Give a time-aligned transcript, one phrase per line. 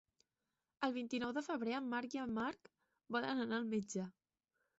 [0.87, 2.71] El vint-i-nou de febrer en Marc i en Marc
[3.19, 4.09] volen anar al metge.